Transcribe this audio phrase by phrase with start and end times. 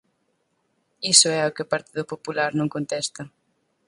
[1.13, 3.21] Iso é ao que o Partido Popular non contesta.